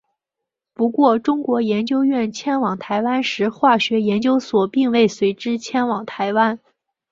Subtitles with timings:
[0.73, 6.59] 不过中央研究院迁往台湾时化学研究所并未随之迁往台湾。